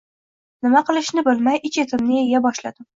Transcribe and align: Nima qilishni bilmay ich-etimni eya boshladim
Nima 0.67 0.81
qilishni 0.89 1.25
bilmay 1.29 1.63
ich-etimni 1.71 2.21
eya 2.27 2.47
boshladim 2.51 2.87